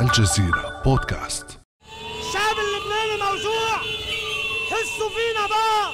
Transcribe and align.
الجزيرة 0.00 0.82
بودكاست. 0.84 1.46
الشعب 2.20 2.56
اللبناني 2.64 3.22
موجوع. 3.22 3.76
حسوا 4.70 5.08
فينا 5.08 5.46
بقى. 5.48 5.92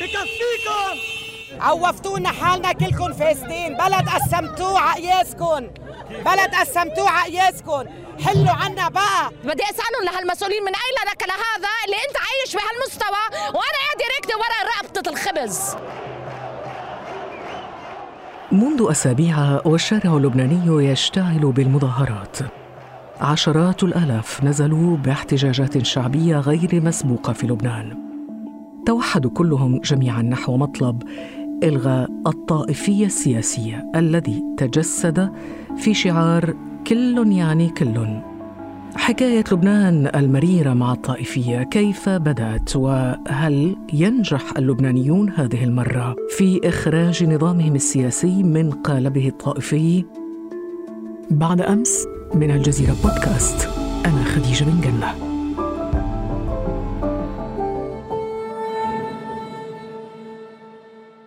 بكفيكم. 0.00 0.98
عوفتونا 1.60 2.28
حالنا 2.28 2.72
كلكم 2.72 3.12
فاسدين 3.12 3.76
بلد 3.76 4.08
قسمتوه 4.08 4.80
عقياسكم 4.80 5.70
بلد 6.24 6.54
قسمتوه 6.54 7.10
عقياسكم 7.10 7.84
حلوا 8.24 8.52
عنا 8.52 8.88
بقى. 8.88 9.30
بدي 9.44 9.62
أسألهم 9.62 10.04
لهالمسؤولين 10.04 10.62
من 10.62 10.72
أين 10.74 11.12
لك 11.12 11.22
لهذا 11.28 11.68
اللي 11.84 11.96
أنت 11.96 12.16
عايش 12.16 12.56
بهالمستوى 12.56 13.38
وأنا 13.46 13.78
قاعدة 13.84 14.04
راكده 14.16 14.36
ورا 14.36 14.70
رقبة 14.76 15.10
الخبز. 15.10 15.76
منذ 18.52 18.90
أسابيع 18.90 19.60
والشارع 19.64 20.16
اللبناني 20.16 20.84
يشتعل 20.92 21.52
بالمظاهرات. 21.52 22.38
عشرات 23.20 23.82
الآلاف 23.82 24.44
نزلوا 24.44 24.96
باحتجاجات 24.96 25.84
شعبية 25.84 26.40
غير 26.40 26.82
مسبوقة 26.84 27.32
في 27.32 27.46
لبنان 27.46 27.96
توحدوا 28.86 29.30
كلهم 29.30 29.80
جميعا 29.80 30.22
نحو 30.22 30.56
مطلب 30.56 31.02
إلغاء 31.62 32.10
الطائفية 32.26 33.06
السياسية 33.06 33.90
الذي 33.96 34.42
تجسد 34.56 35.32
في 35.76 35.94
شعار 35.94 36.54
كل 36.86 37.32
يعني 37.32 37.68
كل 37.68 38.20
حكاية 38.96 39.44
لبنان 39.52 40.10
المريرة 40.14 40.74
مع 40.74 40.92
الطائفية 40.92 41.62
كيف 41.62 42.08
بدأت 42.08 42.76
وهل 42.76 43.76
ينجح 43.92 44.42
اللبنانيون 44.56 45.30
هذه 45.30 45.64
المرة 45.64 46.16
في 46.36 46.60
إخراج 46.64 47.24
نظامهم 47.24 47.74
السياسي 47.74 48.42
من 48.42 48.70
قالبه 48.70 49.28
الطائفي؟ 49.28 50.04
بعد 51.30 51.60
أمس 51.60 52.06
من 52.34 52.50
الجزيرة 52.50 52.96
بودكاست. 53.02 53.68
أنا 54.06 54.24
خديجة 54.24 54.64
بن 54.64 54.80
جنة. 54.80 55.14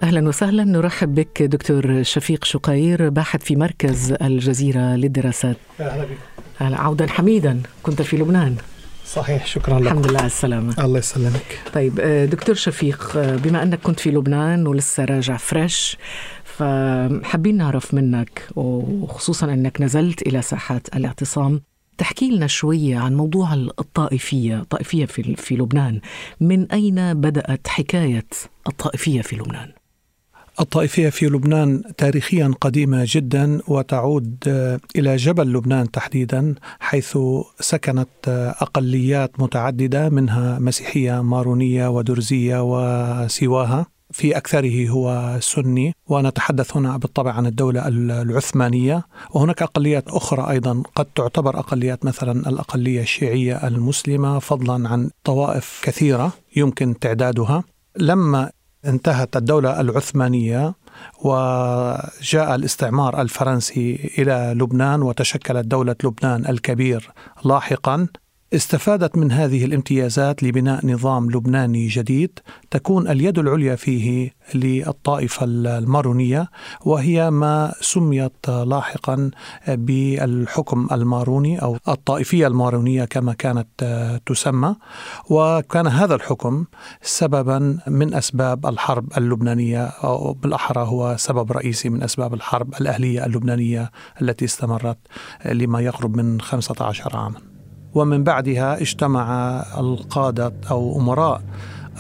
أهلا 0.04 0.28
وسهلا. 0.28 0.64
نرحب 0.64 1.16
بك 1.16 1.44
دكتور 1.44 2.04
شفيق 2.04 2.44
شقير 2.44 3.10
باحث 3.10 3.44
في 3.44 3.56
مركز 3.56 4.12
الجزيرة 4.22 4.96
للدراسات. 4.96 5.58
أهلا 5.80 6.04
بك. 6.04 6.18
عودا 6.80 7.08
حميدا. 7.08 7.62
كنت 7.84 8.02
في 8.02 8.18
لبنان. 8.18 8.56
صحيح 9.06 9.46
شكرا 9.46 9.80
لك. 9.80 9.86
الحمد 9.86 10.08
لله 10.08 10.18
على 10.18 10.28
السلامة. 10.28 10.86
الله 10.86 11.00
يسلمك. 11.00 11.60
طيب 11.74 12.00
آه، 12.00 12.26
دكتور 12.26 12.56
شفيق 12.56 13.12
آه، 13.18 13.36
بما 13.36 13.64
أنك 13.64 13.80
كنت 13.80 14.00
في 14.00 14.12
لبنان 14.12 14.68
ولسه 14.68 15.06
راجع 15.06 15.38
فريش 15.38 15.98
فحابين 16.44 17.58
نعرف 17.58 17.94
منك 17.94 18.48
وخصوصا 18.56 19.46
أنك 19.54 19.82
نزلت 19.82 20.22
إلى 20.22 20.42
ساحات 20.42 20.96
الاعتصام 20.96 21.62
تحكي 21.98 22.30
لنا 22.30 22.48
شوية 22.48 22.98
عن 22.98 23.16
موضوع 23.16 23.54
الطائفية 23.54 24.60
الطائفية 24.60 25.06
في, 25.06 25.36
في 25.36 25.56
لبنان. 25.56 26.02
من 26.42 26.72
أين 26.72 27.14
بدأت 27.14 27.68
حكاية 27.68 28.28
الطائفية 28.68 29.22
في 29.22 29.36
لبنان؟ 29.36 29.72
الطائفية 30.62 31.10
في 31.10 31.26
لبنان 31.26 31.84
تاريخيا 31.98 32.54
قديمة 32.62 33.04
جدا 33.08 33.60
وتعود 33.68 34.38
آه، 34.48 34.80
إلى 34.96 35.16
جبل 35.16 35.54
لبنان 35.54 35.92
تحديدا 35.92 36.56
حيث 36.80 37.18
سكنت 37.60 38.10
آه، 38.28 38.50
أقليات 38.50 39.40
متعددة 39.40 40.10
منها 40.10 40.60
مسيحية 40.60 41.22
مارونية 41.22 41.88
ودرزية 41.88 42.58
وسواها. 42.62 43.86
في 44.12 44.38
أكثره 44.38 44.90
هو 44.90 45.38
سني 45.42 45.96
ونتحدث 46.08 46.78
هنا 46.78 46.98
بالطبع 46.98 47.32
عن 47.32 47.46
الدولة 47.46 47.88
العثمانية. 47.88 49.06
وهناك 49.34 49.62
أقليات 49.62 50.08
أخرى 50.08 50.52
أيضا 50.52 50.84
قد 50.96 51.06
تعتبر 51.06 51.60
أقليات 51.60 52.06
مثلا 52.06 52.50
الأقلية 52.50 53.02
الشيعية 53.02 53.68
المسلمة 53.68 54.40
فضلا 54.40 54.90
عن 54.90 55.10
طوائف 55.24 55.82
كثيرة 55.84 56.32
يمكن 56.56 57.00
تعدادها. 57.00 57.64
لما 57.98 58.52
انتهت 58.86 59.38
الدولة 59.38 59.82
العثمانية 59.82 60.74
وجاء 61.24 62.56
الاستعمار 62.56 63.22
الفرنسي 63.22 64.12
إلى 64.18 64.54
لبنان 64.58 65.02
وتشكلت 65.02 65.66
دولة 65.66 65.96
لبنان 66.04 66.46
الكبير 66.46 67.12
لاحقا. 67.46 68.08
استفادت 68.54 69.18
من 69.18 69.32
هذه 69.32 69.66
الامتيازات 69.66 70.44
لبناء 70.44 70.86
نظام 70.86 71.32
لبناني 71.32 71.88
جديد 71.88 72.40
تكون 72.72 73.08
اليد 73.08 73.40
العليا 73.40 73.76
فيه 73.76 74.32
للطائفة 74.56 75.46
المارونية 75.46 76.50
وهي 76.86 77.32
ما 77.32 77.74
سميت 77.82 78.50
لاحقا 78.50 79.32
بالحكم 79.68 80.88
الماروني 80.92 81.62
أو 81.62 81.78
الطائفية 81.88 82.48
المارونية 82.48 83.06
كما 83.06 83.34
كانت 83.34 83.68
تسمى. 84.26 84.76
وكان 85.30 85.88
هذا 85.88 86.16
الحكم 86.16 86.66
سببا 87.02 87.80
من 87.88 88.14
أسباب 88.14 88.66
الحرب 88.66 89.18
اللبنانية 89.18 89.86
أو 89.86 90.34
بالأحرى 90.34 90.82
هو 90.82 91.16
سبب 91.18 91.52
رئيسي 91.52 91.90
من 91.90 92.04
أسباب 92.04 92.34
الحرب 92.34 92.74
الأهلية 92.82 93.26
اللبنانية 93.26 93.92
التي 94.22 94.46
استمرت 94.46 94.98
لما 95.46 95.80
يقرب 95.80 96.16
من 96.18 96.42
15 96.42 97.18
عاما. 97.18 97.51
ومن 97.96 98.24
بعدها 98.24 98.82
اجتمع 98.82 99.60
القادة 99.78 100.54
أو 100.72 101.00
أمراء 101.00 101.42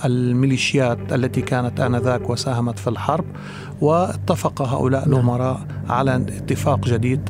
الميليشيات 0.05 1.13
التي 1.13 1.41
كانت 1.41 1.79
آنذاك 1.79 2.29
وساهمت 2.29 2.79
في 2.79 2.89
الحرب 2.89 3.25
واتفق 3.81 4.61
هؤلاء 4.61 5.01
نعم. 5.01 5.13
الأمراء 5.13 5.59
على 5.89 6.15
اتفاق 6.15 6.79
جديد 6.85 7.29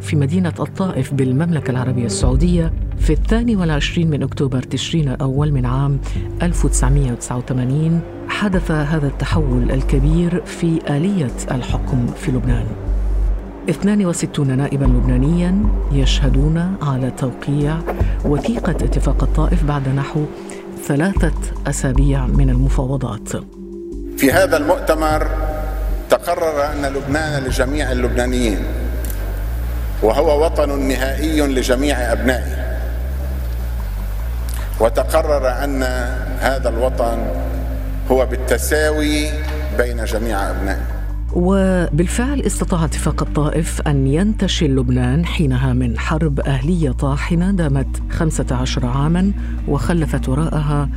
في 0.00 0.16
مدينة 0.16 0.54
الطائف 0.60 1.14
بالمملكة 1.14 1.70
العربية 1.70 2.06
السعودية 2.06 2.72
في 2.98 3.12
الثاني 3.12 3.56
والعشرين 3.56 4.10
من 4.10 4.22
أكتوبر 4.22 4.62
تشرين 4.62 5.08
الأول 5.08 5.52
من 5.52 5.66
عام 5.66 6.00
1989 6.42 8.00
حدث 8.28 8.70
هذا 8.70 9.06
التحول 9.06 9.70
الكبير 9.70 10.44
في 10.44 10.96
آلية 10.96 11.32
الحكم 11.50 12.06
في 12.06 12.30
لبنان 12.30 12.66
62 13.68 14.56
نائبا 14.56 14.84
لبنانيا 14.84 15.62
يشهدون 15.92 16.76
على 16.82 17.10
توقيع 17.10 17.76
وثيقة 18.24 18.70
اتفاق 18.70 19.22
الطائف 19.22 19.64
بعد 19.64 19.88
نحو 19.88 20.24
ثلاثة 20.86 21.32
أسابيع 21.66 22.26
من 22.26 22.50
المفاوضات. 22.50 23.28
في 24.16 24.32
هذا 24.32 24.56
المؤتمر 24.56 25.28
تقرر 26.10 26.72
أن 26.72 26.86
لبنان 26.86 27.42
لجميع 27.42 27.92
اللبنانيين 27.92 28.58
وهو 30.02 30.44
وطن 30.44 30.78
نهائي 30.88 31.40
لجميع 31.40 32.12
أبنائه. 32.12 32.80
وتقرر 34.80 35.64
أن 35.64 35.82
هذا 36.38 36.68
الوطن 36.68 37.18
هو 38.10 38.26
بالتساوي 38.26 39.28
بين 39.78 40.04
جميع 40.04 40.50
أبنائه. 40.50 40.99
وبالفعل 41.32 42.40
استطاع 42.40 42.84
اتفاق 42.84 43.22
الطائف 43.22 43.80
أن 43.80 44.06
ينتشل 44.06 44.76
لبنان 44.76 45.26
حينها 45.26 45.72
من 45.72 45.98
حرب 45.98 46.40
أهلية 46.40 46.90
طاحنة 46.90 47.50
دامت 47.50 48.02
15 48.10 48.86
عاما 48.86 49.32
وخلفت 49.68 50.28
وراءها 50.28 50.88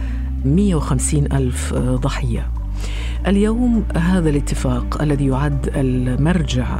150 0.46 1.26
ألف 1.26 1.74
ضحية. 1.74 2.52
اليوم 3.28 3.86
هذا 3.96 4.30
الاتفاق 4.30 5.02
الذي 5.02 5.28
يعد 5.28 5.72
المرجع 5.76 6.80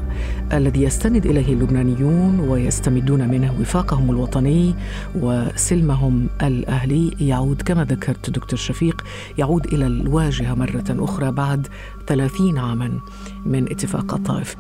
الذي 0.54 0.82
يستند 0.84 1.26
إليه 1.26 1.54
اللبنانيون 1.54 2.40
ويستمدون 2.40 3.30
منه 3.30 3.60
وفاقهم 3.62 4.12
الوطني 4.12 4.76
وسلمهم 5.16 6.30
الأهلي 6.42 7.12
يعود 7.20 7.62
كما 7.62 7.84
ذكرت 7.84 8.30
دكتور 8.30 8.60
شفيق 8.60 9.04
يعود 9.38 9.66
إلى 9.74 9.88
الواجهة 9.88 10.54
مرة 10.54 10.84
أخرى 10.90 11.32
بعد 11.32 11.68
30 12.08 12.58
عاما 12.58 13.00
من 13.46 13.72
اتفاق 13.72 14.14
الطائف. 14.14 14.56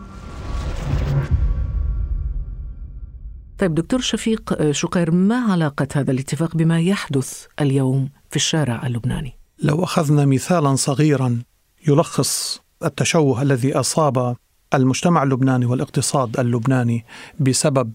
طيب 3.57 3.75
دكتور 3.75 3.99
شفيق 3.99 4.71
شقير 4.71 5.11
ما 5.11 5.35
علاقة 5.35 5.87
هذا 5.95 6.11
الاتفاق 6.11 6.57
بما 6.57 6.81
يحدث 6.81 7.45
اليوم 7.61 8.09
في 8.29 8.35
الشارع 8.35 8.87
اللبناني؟ 8.87 9.37
لو 9.63 9.83
أخذنا 9.83 10.25
مثالا 10.25 10.75
صغيرا 10.75 11.43
يلخص 11.87 12.61
التشوه 12.83 13.41
الذي 13.41 13.73
أصاب 13.75 14.35
المجتمع 14.73 15.23
اللبناني 15.23 15.65
والاقتصاد 15.65 16.39
اللبناني 16.39 17.05
بسبب 17.39 17.93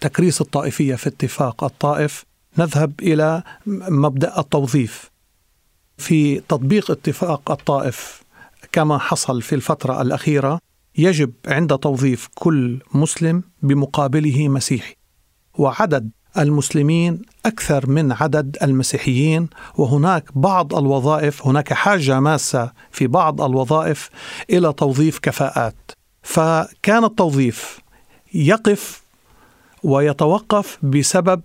تكريس 0.00 0.40
الطائفية 0.40 0.94
في 0.94 1.06
اتفاق 1.08 1.64
الطائف. 1.64 2.24
نذهب 2.58 2.92
إلى 3.02 3.42
مبدأ 3.88 4.40
التوظيف. 4.40 5.10
في 5.98 6.40
تطبيق 6.40 6.90
اتفاق 6.90 7.50
الطائف 7.50 8.22
كما 8.72 8.98
حصل 8.98 9.42
في 9.42 9.54
الفترة 9.54 10.02
الأخيرة 10.02 10.60
يجب 10.98 11.32
عند 11.46 11.78
توظيف 11.78 12.28
كل 12.34 12.78
مسلم 12.94 13.42
بمقابله 13.62 14.48
مسيحي. 14.48 14.94
وعدد 15.54 16.10
المسلمين 16.38 17.22
أكثر 17.46 17.90
من 17.90 18.12
عدد 18.12 18.56
المسيحيين 18.62 19.48
وهناك 19.76 20.24
بعض 20.34 20.74
الوظائف 20.74 21.46
هناك 21.46 21.72
حاجة 21.72 22.20
ماسة 22.20 22.72
في 22.90 23.06
بعض 23.06 23.40
الوظائف 23.40 24.10
إلى 24.50 24.72
توظيف 24.72 25.18
كفاءات 25.18 25.76
فكان 26.22 27.04
التوظيف 27.04 27.78
يقف 28.34 29.02
ويتوقف 29.82 30.78
بسبب 30.82 31.42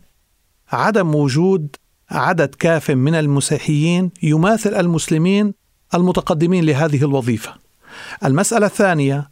عدم 0.72 1.16
وجود 1.16 1.76
عدد 2.12 2.56
كاف 2.56 2.92
من 2.92 3.16
المسيحيين 3.16 4.12
يماثل 4.24 4.74
المسلمين 4.74 5.54
المتقدمين 5.94 6.64
لهذه 6.64 7.04
الوظيفة. 7.04 7.54
المسألة 8.26 8.66
الثانية 8.66 9.30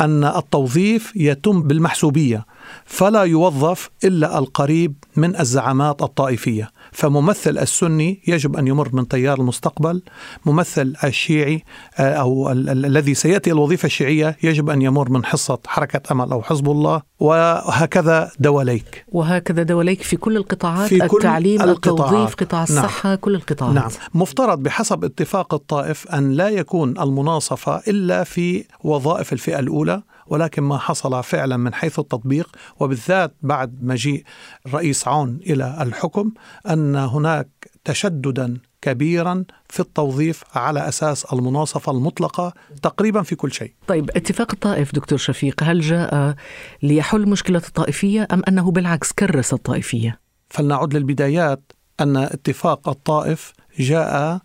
أن 0.00 0.24
التوظيف 0.24 1.12
يتم 1.16 1.62
بالمحسوبية 1.62 2.46
فلا 2.84 3.22
يوظف 3.22 3.90
إلا 4.04 4.38
القريب 4.38 4.94
من 5.16 5.40
الزعامات 5.40 6.02
الطائفية. 6.02 6.70
فممثل 6.92 7.58
السني 7.58 8.22
يجب 8.26 8.56
أن 8.56 8.66
يمر 8.68 8.88
من 8.92 9.08
تيار 9.08 9.38
المستقبل. 9.40 10.02
ممثل 10.46 10.94
الشيعي 11.04 11.64
آه، 11.98 12.52
ال- 12.52 12.84
الذي 12.86 13.14
سيأتي 13.14 13.52
الوظيفة 13.52 13.86
الشيعية 13.86 14.36
يجب 14.42 14.70
أن 14.70 14.82
يمر 14.82 15.10
من 15.10 15.24
حصة 15.24 15.58
حركة 15.66 16.12
أمل 16.12 16.32
أو 16.32 16.42
حزب 16.42 16.70
الله. 16.70 17.02
وهكذا 17.20 18.30
دواليك. 18.38 19.04
وهكذا 19.08 19.62
دوليك 19.62 20.02
في 20.02 20.16
كل 20.16 20.36
القطاعات 20.36 20.88
في 20.88 20.98
كل 20.98 21.16
التعليم 21.16 21.62
القطاعات. 21.62 22.12
التوظيف 22.12 22.34
قطاع 22.34 22.58
نعم. 22.70 22.84
الصحة 22.84 23.14
كل 23.14 23.34
القطاعات. 23.34 23.74
نعم. 23.74 23.90
مفترض 24.14 24.62
بحسب 24.62 25.04
اتفاق 25.04 25.54
الطائف 25.54 26.06
أن 26.08 26.32
لا 26.32 26.48
يكون 26.48 26.98
المناصفة 27.00 27.76
إلا 27.88 28.24
في 28.24 28.64
وظائف 28.84 29.32
الفئة 29.32 29.58
الأولى 29.58 30.02
ولكن 30.26 30.62
ما 30.62 30.78
حصل 30.78 31.22
فعلا 31.22 31.56
من 31.56 31.74
حيث 31.74 31.98
التطبيق 31.98 32.48
وبالذات 32.80 33.34
بعد 33.42 33.82
مجيء 33.82 34.24
الرئيس 34.66 35.08
عون 35.08 35.40
إلى 35.46 35.78
الحكم 35.80 36.32
أن 36.70 36.96
هناك 36.96 37.48
تشددا 37.84 38.56
كبيرا 38.82 39.44
في 39.68 39.80
التوظيف 39.80 40.44
على 40.54 40.88
أساس 40.88 41.24
المناصفة 41.24 41.92
المطلقة 41.92 42.52
تقريبا 42.82 43.22
في 43.22 43.34
كل 43.34 43.52
شيء. 43.52 43.72
طيب 43.86 44.10
اتفاق 44.10 44.52
الطائف 44.52 44.94
دكتور 44.94 45.18
شفيق 45.18 45.62
هل 45.62 45.80
جاء 45.80 46.34
ليحل 46.82 47.28
مشكلة 47.28 47.62
الطائفية 47.68 48.28
أم 48.32 48.42
أنه 48.48 48.70
بالعكس 48.70 49.12
كرس 49.12 49.52
الطائفية؟ 49.52 50.20
فلنعد 50.50 50.94
للبدايات 50.94 51.72
أن 52.00 52.16
اتفاق 52.16 52.88
الطائف 52.88 53.52
جاء 53.78 54.40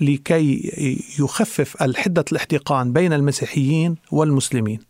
لكي 0.00 0.72
يخفف 1.18 1.82
الحدة 1.82 2.24
الاحتقان 2.32 2.92
بين 2.92 3.12
المسيحيين 3.12 3.96
والمسلمين. 4.10 4.80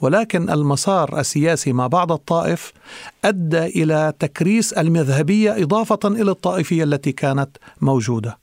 ولكن 0.00 0.50
المسار 0.50 1.20
السياسي 1.20 1.72
مع 1.72 1.86
بعض 1.86 2.12
الطائف 2.12 2.72
أدى 3.24 3.66
إلى 3.66 4.12
تكريس 4.18 4.72
المذهبية 4.72 5.62
إضافة 5.62 5.98
إلى 6.04 6.30
الطائفية 6.30 6.84
التي 6.84 7.12
كانت 7.12 7.56
موجودة. 7.80 8.38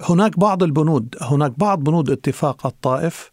هناك 0.00 0.38
بعض 0.38 0.62
البنود 0.62 1.14
هناك 1.20 1.58
بعض 1.58 1.78
بنود 1.78 2.10
اتفاق 2.10 2.66
الطائف 2.66 3.30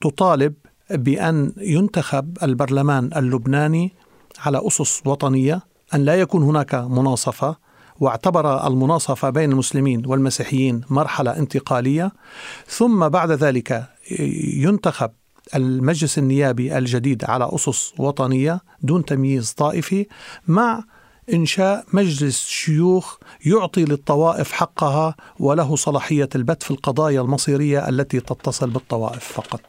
تطالب 0.00 0.54
بأن 0.90 1.52
ينتخب 1.56 2.38
البرلمان 2.42 3.10
اللبناني 3.16 3.92
على 4.38 4.66
أسس 4.66 5.02
وطنية 5.06 5.60
أن 5.94 6.04
لا 6.04 6.14
يكون 6.14 6.42
هناك 6.42 6.74
مناصفة 6.74 7.56
واعتبر 8.00 8.66
المناصفة 8.66 9.30
بين 9.30 9.52
المسلمين 9.52 10.06
والمسيحيين 10.06 10.80
مرحلة 10.90 11.38
انتقالية 11.38 12.12
ثم 12.66 13.08
بعد 13.08 13.30
ذلك 13.30 13.88
ينتخب 14.56 15.10
المجلس 15.54 16.18
النيابي 16.18 16.78
الجديد 16.78 17.24
على 17.24 17.50
أسس 17.52 17.92
وطنية 17.98 18.60
دون 18.82 19.04
تمييز 19.04 19.52
طائفي 19.52 20.06
مع 20.46 20.84
إنشاء 21.32 21.84
مجلس 21.92 22.46
شيوخ 22.46 23.16
يعطي 23.46 23.84
للطوائف 23.84 24.52
حقها 24.52 25.14
وله 25.40 25.76
صلاحية 25.76 26.28
البت 26.34 26.62
في 26.62 26.70
القضايا 26.70 27.20
المصيرية 27.20 27.88
التي 27.88 28.20
تتصل 28.20 28.70
بالطوائف 28.70 29.24
فقط. 29.24 29.60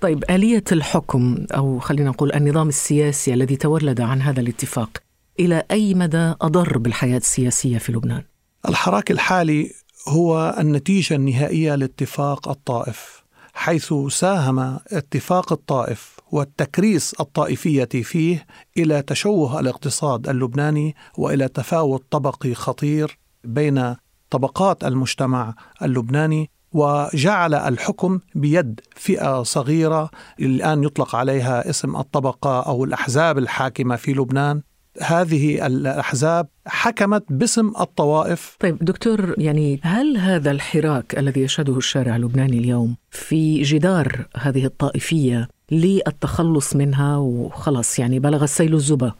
طيب 0.00 0.24
آلية 0.30 0.64
الحكم 0.72 1.46
أو 1.52 1.78
خلينا 1.78 2.10
نقول 2.10 2.32
النظام 2.32 2.68
السياسي 2.68 3.34
الذي 3.34 3.56
تولد 3.56 4.00
عن 4.00 4.22
هذا 4.22 4.40
الاتفاق 4.40 4.98
إلى 5.40 5.62
أي 5.70 5.94
مدى 5.94 6.34
أضر 6.40 6.78
بالحياة 6.78 7.16
السياسية 7.16 7.78
في 7.78 7.92
لبنان؟ 7.92 8.22
الحراك 8.68 9.10
الحالي 9.10 9.70
هو 10.08 10.56
النتيجة 10.58 11.14
النهائية 11.14 11.74
لاتفاق 11.74 12.48
الطائف. 12.48 13.23
حيث 13.54 13.94
ساهم 14.08 14.78
اتفاق 14.88 15.52
الطائف 15.52 16.20
والتكريس 16.30 17.14
الطائفية 17.20 17.84
فيه 17.84 18.46
إلى 18.76 19.02
تشوه 19.02 19.60
الاقتصاد 19.60 20.28
اللبناني 20.28 20.94
وإلى 21.18 21.48
تفاوت 21.48 22.04
طبقي 22.10 22.54
خطير 22.54 23.18
بين 23.44 23.96
طبقات 24.30 24.84
المجتمع 24.84 25.54
اللبناني 25.82 26.50
وجعل 26.72 27.54
الحكم 27.54 28.20
بيد 28.34 28.80
فئة 28.96 29.42
صغيرة 29.42 30.10
الآن 30.40 30.84
يطلق 30.84 31.16
عليها 31.16 31.70
اسم 31.70 31.96
الطبقة 31.96 32.60
أو 32.60 32.84
الأحزاب 32.84 33.38
الحاكمة 33.38 33.96
في 33.96 34.12
لبنان. 34.12 34.62
هذه 35.02 35.66
الأحزاب 35.66 36.46
حكمت 36.66 37.24
باسم 37.30 37.72
الطوائف. 37.80 38.56
طيب 38.60 38.78
دكتور 38.80 39.34
يعني 39.38 39.80
هل 39.82 40.16
هذا 40.16 40.50
الحراك 40.50 41.18
الذي 41.18 41.40
يشهده 41.40 41.76
الشارع 41.76 42.16
اللبناني 42.16 42.58
اليوم 42.58 42.96
في 43.10 43.62
جدار 43.62 44.26
هذه 44.36 44.64
الطائفية 44.64 45.48
للتخلص 45.70 46.76
منها 46.76 47.16
وخلص 47.16 47.98
يعني 47.98 48.18
بلغ 48.18 48.44
السيل 48.44 48.74
الزبا؟ 48.74 49.12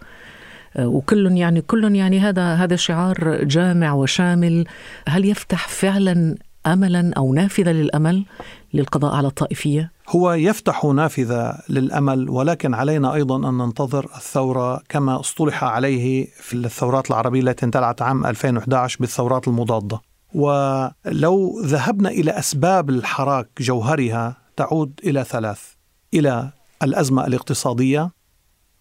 وكل 0.79 1.37
يعني 1.37 1.61
كل 1.61 1.95
يعني 1.95 2.21
هذا 2.21 2.55
هذا 2.55 2.77
شعار 2.77 3.45
جامع 3.45 3.93
وشامل 3.93 4.65
هل 5.09 5.25
يفتح 5.25 5.69
فعلا 5.69 6.37
املا 6.67 7.13
أو 7.17 7.35
نافذة 7.35 7.73
للأمل 7.73 8.25
للقضاء 8.75 9.15
على 9.15 9.29
الطائفية؟ 9.29 9.93
هو 10.09 10.33
يفتح 10.33 10.85
نافذة 10.85 11.59
للأمل 11.69 12.31
ولكن 12.31 12.75
علينا 12.75 13.15
أيضا 13.15 13.49
أن 13.49 13.59
ننتظر 13.59 14.05
الثورة 14.17 14.83
كما 14.89 15.21
اصطلح 15.21 15.65
عليه 15.65 16.27
في 16.41 16.55
الثورات 16.55 17.11
العربية 17.11 17.41
التي 17.41 17.67
اندلعت 17.67 18.03
عام 18.03 18.27
2011 18.27 18.97
بالثورات 19.01 19.49
المضادة. 19.49 20.01
ولو 20.35 21.61
ذهبنا 21.65 22.09
إلى 22.09 22.31
أسباب 22.31 22.91
الحراك 22.91 23.49
جوهرها 23.61 24.37
تعود 24.57 25.01
إلى 25.05 25.25
ثلاث 25.25 25.61
إلى 26.15 26.51
الأزمة 26.83 27.27
الاقتصادية 27.27 28.11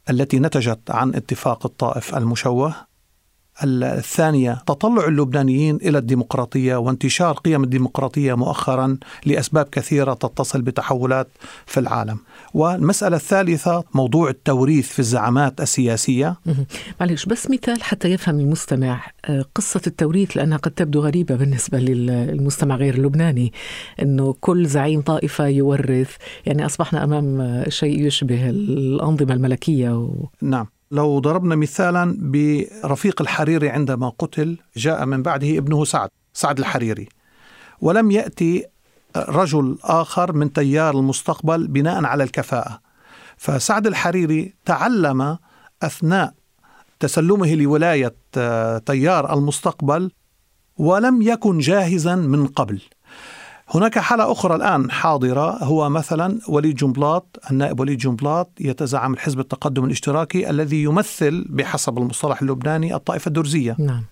التي 0.09 0.39
نتجت 0.39 0.91
عن 0.91 1.15
اتفاق 1.15 1.65
الطائف 1.65 2.15
المشوه 2.17 2.75
الثانية 3.63 4.63
تطلع 4.67 5.07
اللبنانيين 5.07 5.75
إلى 5.75 5.97
الديمقراطية 5.97 6.75
وانتشار 6.75 7.33
قيم 7.33 7.63
الديمقراطية 7.63 8.33
مؤخرا 8.33 8.97
لأسباب 9.25 9.65
كثيرة 9.65 10.13
تتصل 10.13 10.61
بتحولات 10.61 11.27
في 11.65 11.79
العالم. 11.79 12.17
والمسألة 12.53 13.15
الثالثة 13.15 13.83
موضوع 13.93 14.29
التوريث 14.29 14.87
في 14.87 14.99
الزعامات 14.99 15.61
السياسية. 15.61 16.35
معلش 16.99 17.25
بس 17.25 17.51
مثال 17.51 17.83
حتى 17.83 18.07
يفهم 18.07 18.39
المستمع. 18.39 19.01
قصة 19.55 19.81
التوريث 19.87 20.37
لأنها 20.37 20.57
قد 20.57 20.71
تبدو 20.71 20.99
غريبة 21.01 21.35
بالنسبة 21.35 21.79
للمستمع 21.79 22.75
غير 22.75 22.93
اللبناني 22.93 23.53
أنه 24.01 24.35
كل 24.41 24.65
زعيم 24.65 25.01
طائفة 25.01 25.47
يورث 25.47 26.15
يعني 26.45 26.65
أصبحنا 26.65 27.03
أمام 27.03 27.63
شيء 27.69 28.07
يشبه 28.07 28.49
الأنظمة 28.49 29.33
الملكية 29.33 29.89
و... 29.89 30.25
نعم. 30.41 30.67
لو 30.93 31.19
ضربنا 31.19 31.55
مثالا 31.55 32.17
برفيق 32.19 33.21
الحريري 33.21 33.69
عندما 33.69 34.09
قتل 34.09 34.57
جاء 34.77 35.05
من 35.05 35.23
بعده 35.23 35.57
ابنه 35.57 35.85
سعد 35.85 36.09
سعد 36.33 36.59
الحريري. 36.59 37.09
ولم 37.81 38.11
يأتي 38.11 38.65
رجل 39.17 39.77
آخر 39.83 40.33
من 40.33 40.53
تيار 40.53 40.97
المستقبل 40.97 41.67
بناء 41.67 42.05
على 42.05 42.23
الكفاءة. 42.23 42.79
فسعد 43.37 43.87
الحريري 43.87 44.53
تعلم 44.65 45.37
أثناء 45.83 46.33
تسلمه 46.99 47.55
لولاية 47.55 48.15
تيار 48.85 49.33
المستقبل 49.33 50.11
ولم 50.77 51.21
يكن 51.21 51.57
جاهزا 51.57 52.15
من 52.15 52.47
قبل. 52.47 52.81
هناك 53.73 53.99
حالة 53.99 54.31
أخرى 54.31 54.55
الآن 54.55 54.91
حاضرة 54.91 55.63
هو 55.63 55.89
مثلا 55.89 56.39
وليد 56.47 56.75
جنبلاط 56.75 57.39
النائب 57.51 57.79
وليد 57.79 57.97
جنبلاط 57.97 58.49
يتزعم 58.59 59.13
الحزب 59.13 59.39
التقدم 59.39 59.85
الاشتراكي 59.85 60.49
الذي 60.49 60.83
يمثل 60.83 61.45
بحسب 61.49 61.97
المصطلح 61.97 62.41
اللبناني 62.41 62.95
الطائفة 62.95 63.27
الدرزية 63.27 63.75
نعم. 63.79 64.03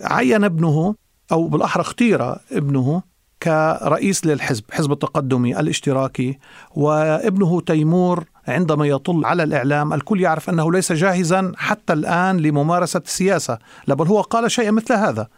عين 0.00 0.44
ابنه 0.44 0.94
أو 1.32 1.48
بالأحرى 1.48 1.80
اختير 1.80 2.34
ابنه 2.52 3.02
كرئيس 3.42 4.26
للحزب 4.26 4.64
حزب 4.70 4.92
التقدمي 4.92 5.60
الاشتراكي 5.60 6.38
وابنه 6.74 7.60
تيمور 7.60 8.24
عندما 8.48 8.86
يطل 8.86 9.24
على 9.24 9.42
الإعلام 9.42 9.92
الكل 9.92 10.20
يعرف 10.20 10.50
أنه 10.50 10.72
ليس 10.72 10.92
جاهزا 10.92 11.52
حتى 11.56 11.92
الآن 11.92 12.36
لممارسة 12.36 13.02
السياسة 13.06 13.58
بل 13.88 14.06
هو 14.06 14.20
قال 14.20 14.50
شيئا 14.50 14.70
مثل 14.70 14.94
هذا 14.94 15.28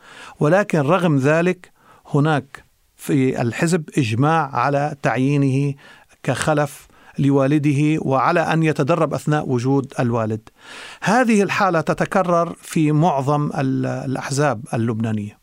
ولكن 0.41 0.79
رغم 0.79 1.17
ذلك 1.17 1.73
هناك 2.15 2.66
في 2.97 3.43
الحزب 3.43 3.85
إجماع 3.99 4.57
على 4.57 4.97
تعيينه 5.03 5.75
كخلف 6.23 6.87
لوالده 7.19 7.99
وعلى 8.03 8.41
أن 8.41 8.62
يتدرب 8.62 9.15
أثناء 9.15 9.49
وجود 9.49 9.93
الوالد. 10.00 10.49
هذه 11.03 11.43
الحالة 11.43 11.81
تتكرر 11.81 12.57
في 12.62 12.93
معظم 12.93 13.50
الأحزاب 13.55 14.65
اللبنانية. 14.75 15.38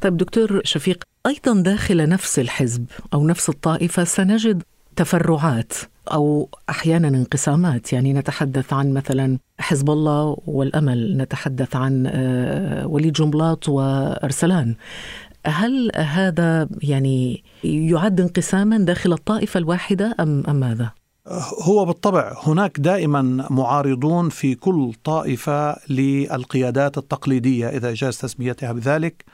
طيب 0.00 0.16
دكتور 0.16 0.60
شفيق 0.64 1.04
أيضا 1.26 1.62
داخل 1.62 2.08
نفس 2.08 2.38
الحزب 2.38 2.84
أو 3.14 3.26
نفس 3.26 3.48
الطائفة 3.48 4.04
سنجد 4.04 4.62
تفرعات 4.96 5.72
أو 6.12 6.48
أحيانا 6.70 7.08
انقسامات 7.08 7.92
يعني 7.92 8.12
نتحدث 8.12 8.72
عن 8.72 8.92
مثلا 8.92 9.38
حزب 9.58 9.90
الله 9.90 10.36
والأمل 10.46 11.16
نتحدث 11.16 11.76
عن 11.76 12.06
آه، 12.06 12.86
وليد 12.86 13.12
جنبلاط 13.12 13.68
وأرسلان 13.68 14.74
هل 15.46 15.90
هذا 15.96 16.68
يعني 16.82 17.44
يعد 17.64 18.20
انقساما 18.20 18.78
داخل 18.78 19.12
الطائفة 19.12 19.58
الواحدة 19.58 20.14
ام 20.20 20.42
أم 20.48 20.56
ماذا؟ 20.56 20.90
هو 21.62 21.84
بالطبع 21.84 22.36
هناك 22.42 22.80
دائما 22.80 23.46
معارضون 23.50 24.28
في 24.28 24.54
كل 24.54 24.92
طائفة 25.04 25.76
للقيادات 25.88 26.98
التقليدية 26.98 27.68
إذا 27.68 27.94
جاز 27.94 28.18
تسميتها 28.18 28.72
بذلك 28.72 29.24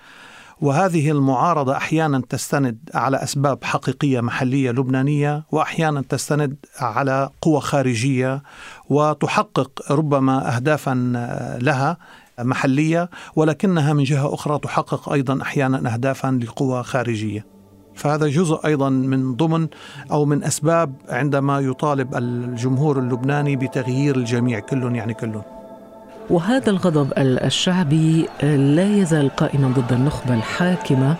وهذه 0.60 1.10
المعارضة 1.10 1.76
أحيانا 1.76 2.22
تستند 2.28 2.78
على 2.94 3.16
أسباب 3.22 3.64
حقيقية 3.64 4.20
محلية 4.20 4.70
لبنانية 4.70 5.44
وأحيانا 5.52 6.02
تستند 6.08 6.56
على 6.78 7.30
قوى 7.42 7.60
خارجية 7.60 8.42
وتحقق 8.90 9.92
ربما 9.92 10.56
اهدافا 10.56 10.94
لها 11.62 11.96
محلية 12.40 13.11
ولكنها 13.37 13.93
من 13.93 14.05
جهة 14.05 14.35
أخرى 14.35 14.59
تحقق 14.59 15.12
أيضا 15.12 15.43
أحيانا 15.43 15.93
اهدافا 15.95 16.40
لقوى 16.43 16.83
خارجية. 16.83 17.47
فهذا 17.95 18.26
جزء 18.26 18.61
أيضا 18.64 18.88
من 18.88 19.35
ضمن 19.35 19.69
أو 20.11 20.25
من 20.25 20.45
أسباب 20.45 20.93
عندما 21.09 21.61
يطالب 21.61 22.14
الجمهور 22.14 22.99
اللبناني 22.99 23.57
بتغيير 23.57 24.16
الجميع 24.16 24.59
كل 24.59 24.97
يعني 24.97 25.14
كل. 25.14 25.40
وهذا 26.31 26.71
الغضب 26.71 27.12
الشعبي 27.19 28.28
لا 28.43 28.97
يزال 28.97 29.28
قائما 29.28 29.69
ضد 29.69 29.93
النخبة 29.93 30.35
الحاكمة 30.35 31.16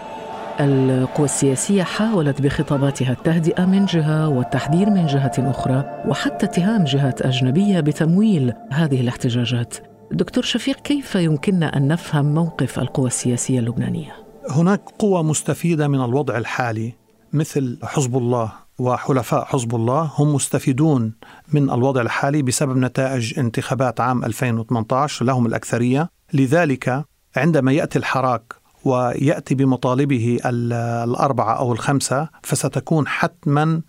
القوى 0.61 1.25
السياسية 1.25 1.83
حاولت 1.83 2.43
بخطاباتها 2.43 3.13
التهدئة 3.13 3.65
من 3.65 3.85
جهة 3.85 4.29
والتحذير 4.29 4.91
من 4.91 5.07
جهة 5.07 5.33
أخرى 5.39 5.85
وحتى 6.09 6.47
اتهام 6.47 6.85
جهات 6.85 7.23
أجنبية 7.23 7.81
بتمويل 7.81 8.53
هذه 8.71 9.01
الاحتجاجات. 9.01 9.77
دكتور 10.13 10.45
شفيق 10.45 10.77
كيف 10.77 11.15
يمكننا 11.15 11.77
أن 11.77 11.89
نفهم 11.89 12.35
موقف 12.35 12.79
القوى 12.79 13.07
السياسية 13.07 13.59
اللبنانية؟ 13.59 14.17
هناك 14.51 14.81
قوى 14.99 15.23
مستفيدة 15.23 15.89
من 15.89 16.05
الوضع 16.05 16.39
الحالي 16.39 16.93
مثل 17.33 17.79
حزب 17.83 18.17
الله 18.17 18.53
وحلفاء 18.79 19.45
حزب 19.45 19.75
الله 19.75 20.11
هم 20.15 20.35
مستفيدون 20.35 21.13
من 21.53 21.71
الوضع 21.71 22.01
الحالي 22.01 22.43
بسبب 22.43 22.77
نتائج 22.77 23.39
انتخابات 23.39 24.01
عام 24.01 24.25
2018 24.25 25.25
لهم 25.25 25.47
الأكثرية 25.47 26.11
لذلك 26.33 27.05
عندما 27.37 27.73
يأتي 27.73 27.99
الحراك 27.99 28.55
ويأتي 28.85 29.55
بمطالبه 29.55 30.39
الأربعة 30.45 31.55
أو 31.55 31.73
الخمسة 31.73 32.29
فستكون 32.43 33.09
حتما 33.09 33.81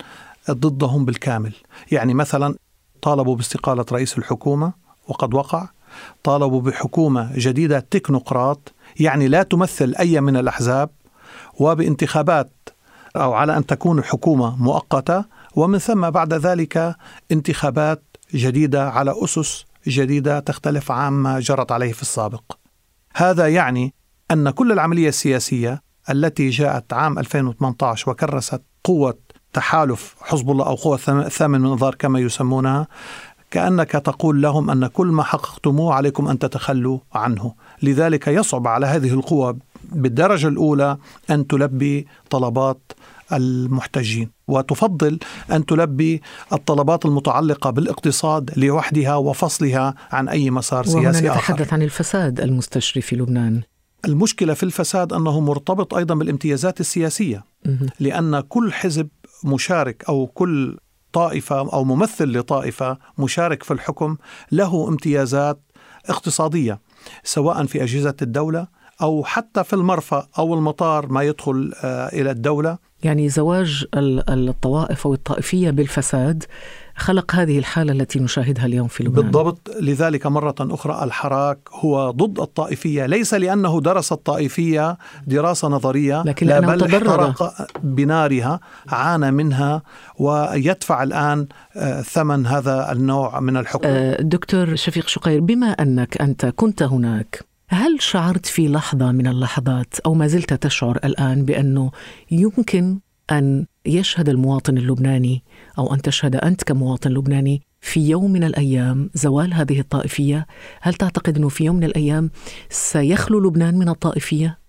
ضدهم 0.52 1.06
بالكامل 1.06 1.54
يعني 1.92 2.14
مثلا 2.14 2.56
طالبوا 3.02 3.36
باستقالة 3.36 3.86
رئيس 3.92 4.18
الحكومة 4.18 4.74
وقد 5.08 5.34
وقع 5.34 5.70
طالبوا 6.24 6.62
بحكومة 6.62 7.32
جديدة 7.36 7.80
تكنوقراط 7.80 8.74
يعني 9.00 9.27
لا 9.27 9.44
تمثل 9.44 9.96
أي 10.00 10.22
من 10.22 10.38
الأحزاب 10.38 10.89
وبانتخابات 11.60 12.51
أو 13.16 13.34
على 13.34 13.58
أن 13.58 13.66
تكون 13.66 14.04
حكومة 14.04 14.56
مؤقتة 14.56 15.25
ومن 15.56 15.77
ثم 15.77 16.10
بعد 16.10 16.34
ذلك 16.34 16.96
انتخابات 17.32 18.04
جديدة 18.34 18.89
على 18.89 19.13
أسس 19.24 19.66
جديدة 19.88 20.39
تختلف 20.39 20.92
عما 20.92 21.39
جرت 21.39 21.72
عليه 21.72 21.94
في 21.94 22.01
السابق. 22.01 22.44
هذا 23.16 23.48
يعني 23.48 23.94
أن 24.32 24.50
كل 24.50 24.72
العملية 24.72 25.10
السياسية 25.10 25.82
التي 26.10 26.50
جاءت 26.50 26.94
عام 26.94 27.20
2018 27.20 28.12
وكرست 28.12 28.62
قوة 28.84 29.18
تحالف 29.54 30.16
حزب 30.22 30.51
الله 30.51 30.66
أو 30.66 30.75
قوة 30.75 31.00
الثامن 31.08 31.62
من 31.62 31.72
انذار 31.72 31.96
كما 31.96 32.20
يسمونها 32.20 32.88
كأنك 33.51 33.92
تقول 33.92 34.42
لهم 34.42 34.70
أن 34.70 34.88
كل 34.88 35.08
ما 35.08 35.24
حققتموه 35.24 35.94
عليكم 35.94 36.27
أن 36.27 36.39
تتخلوا 36.39 37.00
عنه 37.13 37.54
لذلك 37.84 38.27
يصعب 38.27 38.68
على 38.68 38.86
هذه 38.86 39.13
القوى 39.13 39.58
بالدرجة 39.92 40.48
الأولى 40.48 40.98
أن 41.30 41.48
تلبي 41.48 42.08
طلبات 42.30 42.92
المحتجين 43.34 44.30
وتفضل 44.48 45.20
أن 45.51 45.66
تلبي 45.66 46.22
الطلبات 46.54 47.06
المتعلقة 47.06 47.70
بالاقتصاد 47.70 48.51
لوحدها 48.58 49.16
وفصلها 49.16 49.96
عن 50.12 50.30
أي 50.30 50.50
مسار 50.50 50.86
سياسي 50.86 51.30
آخر. 51.30 51.38
نتحدث 51.38 51.74
عن 51.74 51.82
الفساد 51.82 52.39
المستشري 52.39 53.01
في 53.01 53.16
لبنان. 53.16 53.62
المشكلة 54.06 54.54
في 54.54 54.63
الفساد 54.63 55.13
أنه 55.13 55.39
مرتبط 55.39 55.94
أيضا 55.94 56.16
بالامتيازات 56.16 56.80
السياسية 56.80 57.44
لأن 58.00 58.39
كل 58.39 58.74
حزب 58.74 59.08
مشارك 59.44 60.04
أو 60.10 60.27
كل 60.27 60.77
طائفة 61.18 61.74
أو 61.74 61.84
ممثل 61.84 62.38
لطائفة 62.38 62.98
مشارك 63.18 63.64
في 63.64 63.72
الحكم 63.72 64.18
له 64.52 64.88
امتيازات 64.88 65.60
اقتصادية 66.10 66.80
سواء 67.24 67.66
في 67.66 67.84
أجهزة 67.84 68.16
الدولة 68.22 68.68
أو 69.02 69.24
حتى 69.24 69.64
في 69.64 69.74
المرفأ 69.74 70.28
أو 70.40 70.54
المطار 70.54 71.08
ما 71.08 71.24
يدخل 71.24 71.74
آه، 71.84 72.08
إلى 72.08 72.32
الدولة. 72.32 72.78
يعني 73.04 73.30
زواج 73.30 73.86
الطوائف 73.96 75.08
أو 75.08 75.14
الطائفية 75.14 75.70
بالفساد 75.70 76.44
خلق 76.98 77.36
هذه 77.36 77.60
الحالة 77.60 77.94
التي 77.94 78.20
نشاهدها 78.20 78.66
اليوم 78.66 78.88
في 78.88 79.04
لبنان. 79.04 79.24
بالضبط. 79.24 79.70
لذلك 79.82 80.27
مرة 80.27 80.56
أخرى 80.60 81.04
الحراك 81.04 81.60
هو 81.72 82.12
ضد 82.12 82.39
الطائفية 82.39 83.06
ليس 83.06 83.34
لأنه 83.34 83.82
درس 83.82 84.12
الطائفية 84.12 84.98
دراسة 85.27 85.68
نظرية 85.68 86.24
لكن 86.24 86.48
لا 86.48 86.60
بل 86.60 86.84
احترق 86.84 87.68
بنارها 87.84 88.60
عانى 88.89 89.32
منها 89.32 89.82
ويدفع 90.20 91.04
الآن 91.04 91.48
آه، 91.75 92.01
ثمن 92.01 92.48
هذا 92.48 92.92
النوع 92.92 93.39
من 93.39 93.58
الحكم 93.58 93.88
آه، 93.88 94.22
دكتور 94.22 94.75
شفيق 94.75 95.08
شقير 95.08 95.39
بما 95.39 95.68
أنك 95.68 96.22
أنت 96.22 96.46
كنت 96.46 96.84
هناك 96.84 97.44
هل 97.70 98.01
شعرت 98.01 98.46
في 98.46 98.68
لحظة 98.68 99.12
من 99.12 99.27
اللحظات 99.27 100.00
أو 100.06 100.13
ما 100.13 100.27
زلت 100.27 100.54
تشعر 100.54 101.00
الآن 101.04 101.46
بأنه 101.46 101.92
يمكن 102.32 103.00
أن 103.32 103.66
يشهد 103.86 104.30
المواطن 104.30 104.78
اللبناني 104.78 105.44
أو 105.78 105.94
أن 105.94 106.02
تشهد 106.02 106.36
أنت 106.36 106.64
كمواطن 106.64 107.12
لبناني 107.12 107.62
في 107.82 108.10
يوم 108.10 108.32
من 108.32 108.44
الأيام 108.44 109.10
زوال 109.14 109.54
هذه 109.54 109.80
الطائفية 109.80 110.48
هل 110.82 110.94
تعتقد 110.94 111.38
أنه 111.38 111.50
في 111.50 111.64
يوم 111.64 111.76
من 111.76 111.84
الأيام 111.84 112.30
سيخلو 112.70 113.40
لبنان 113.40 113.80
من 113.80 113.90
الطائفية؟ 113.90 114.60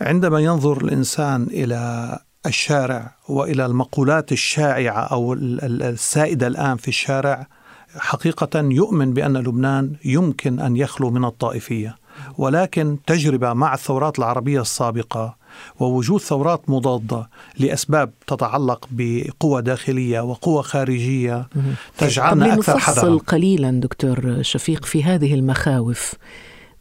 عندما 0.00 0.40
ينظر 0.40 0.84
الإنسان 0.84 1.42
إلى 1.42 2.18
الشارع 2.46 3.14
وإلى 3.28 3.66
المقولات 3.66 4.32
الشائعة 4.32 5.00
أو 5.00 5.32
السائدة 5.32 6.46
الآن 6.46 6.76
في 6.76 6.88
الشارع 6.88 7.46
حقيقة 7.96 8.60
يؤمن 8.60 9.14
بأن 9.14 9.36
لبنان 9.36 9.92
يمكن 10.04 10.60
أن 10.60 10.76
يخلو 10.76 11.10
من 11.10 11.24
الطائفية 11.24 11.96
ولكن 12.38 12.98
تجربة 13.06 13.52
مع 13.52 13.74
الثورات 13.74 14.18
العربية 14.18 14.60
السابقة 14.60 15.36
ووجود 15.80 16.20
ثورات 16.20 16.70
مضادة 16.70 17.28
لأسباب 17.58 18.10
تتعلق 18.26 18.88
بقوى 18.90 19.62
داخلية 19.62 20.20
وقوى 20.20 20.62
خارجية 20.62 21.48
تجعلنا 21.98 22.54
أكثر 22.54 22.78
حذرا. 22.78 23.18
قليلا 23.18 23.70
دكتور 23.70 24.42
شفيق 24.42 24.84
في 24.84 25.04
هذه 25.04 25.34
المخاوف 25.34 26.14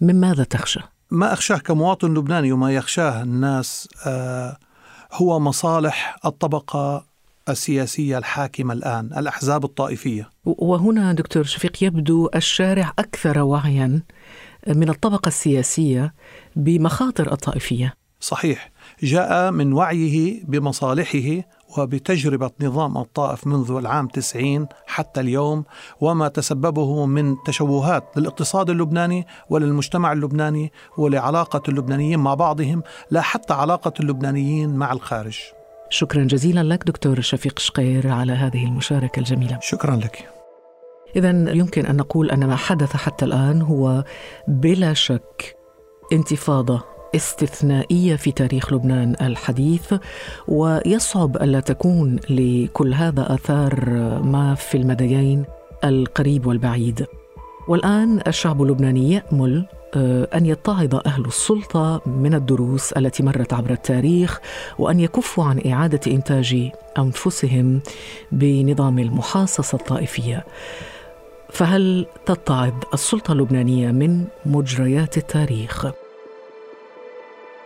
من 0.02 0.20
ماذا 0.20 0.44
تخشى؟ 0.44 0.80
ما 1.12 1.34
أخشاه 1.34 1.58
كمواطن 1.58 2.14
لبناني 2.14 2.52
وما 2.52 2.74
يخشاه 2.74 3.24
الناس 3.24 3.88
آه 4.08 4.58
هو 5.14 5.40
مصالح 5.40 6.18
الطبقة 6.26 7.06
السياسية 7.50 8.18
الحاكمة 8.18 8.74
الآن 8.74 9.06
الأحزاب 9.18 9.66
الطائفية. 9.66 10.30
وهنا 10.46 11.14
دكتور 11.14 11.44
شفيق 11.44 11.84
يبدو 11.84 12.30
الشارع 12.36 12.94
أكثر 13.00 13.40
وعيا 13.40 14.02
من 14.68 14.90
الطبقة 14.90 15.28
السياسية 15.28 16.14
بمخاطر 16.56 17.32
الطائفية. 17.32 17.94
صحيح 18.20 18.72
جاء 19.04 19.52
من 19.52 19.74
وعيه 19.74 20.44
بمصالحه 20.46 21.44
وبتجربة 21.78 22.52
نظام 22.62 22.98
الطائف 22.98 23.48
منذ 23.48 23.72
العام 23.72 24.08
90 24.08 24.68
حتى 24.88 25.22
اليوم 25.22 25.66
وما 26.02 26.28
تسببه 26.28 27.06
من 27.06 27.36
تشوهات 27.46 28.04
للاقتصاد 28.18 28.70
اللبناني 28.70 29.28
وللمجتمع 29.50 30.12
اللبناني 30.12 30.72
ولعلاقة 30.98 31.62
اللبنانيين 31.70 32.20
مع 32.20 32.34
بعضهم 32.34 32.84
لا 33.12 33.22
حتى 33.22 33.54
علاقة 33.54 33.94
اللبنانيين 34.00 34.76
مع 34.76 34.92
الخارج. 34.92 35.40
شكرا 35.90 36.24
جزيلا 36.24 36.64
لك 36.64 36.84
دكتور 36.84 37.22
شفيق 37.22 37.60
شقير 37.60 38.12
على 38.12 38.34
هذه 38.34 38.66
المشاركة 38.66 39.20
الجميلة. 39.20 39.60
شكرا 39.62 39.96
لك. 39.96 40.30
إذا 41.16 41.30
يمكن 41.30 41.86
أن 41.86 41.96
نقول 41.96 42.32
أن 42.32 42.48
ما 42.48 42.56
حدث 42.56 42.96
حتى 42.96 43.26
الآن 43.26 43.62
هو 43.62 44.04
بلا 44.48 44.94
شك 44.94 45.56
انتفاضة 46.14 46.95
استثنائية 47.16 48.16
في 48.16 48.32
تاريخ 48.32 48.74
لبنان 48.74 49.16
الحديث 49.22 49.94
ويصعب 50.48 51.38
ألا 51.38 51.60
تكون 51.60 52.20
لكل 52.30 52.94
هذا 52.94 53.34
آثار 53.34 53.90
ما 54.24 54.56
في 54.56 54.78
المديين 54.78 55.46
القريب 55.84 56.46
والبعيد 56.46 57.06
والآن 57.68 58.22
الشعب 58.28 58.62
اللبناني 58.62 59.12
يأمل 59.12 59.66
آه، 59.96 60.28
أن 60.36 60.46
يتعظ 60.46 60.96
أهل 61.06 61.26
السلطة 61.26 62.02
من 62.06 62.34
الدروس 62.34 62.92
التي 62.94 63.24
مرت 63.24 63.54
عبر 63.54 63.72
التاريخ 63.72 64.40
وأن 64.80 65.00
يكفوا 65.00 65.44
عن 65.44 65.62
إعادة 65.72 66.00
إنتاج 66.12 66.72
أنفسهم 66.98 67.82
بنظام 68.32 69.00
المحاصصة 69.00 69.76
الطائفية. 69.76 70.46
فهل 71.50 72.06
تتعظ 72.26 72.74
السلطة 72.94 73.32
اللبنانية 73.32 73.92
من 73.92 74.26
مجريات 74.46 75.18
التاريخ؟ 75.18 75.86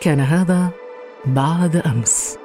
كان 0.02 0.20
هذا 0.20 0.70
بعد 1.26 1.76
أمس. 1.76 2.38